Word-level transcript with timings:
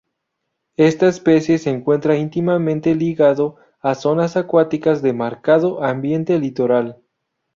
Esta 0.77 1.07
especie 1.09 1.59
se 1.59 1.69
encuentra 1.69 2.17
íntimamente 2.17 2.95
ligada 2.95 3.53
a 3.81 3.93
zonas 3.93 4.35
acuáticas 4.35 5.03
de 5.03 5.13
marcado 5.13 5.83
ambiente 5.83 6.39
litoral. 6.39 6.97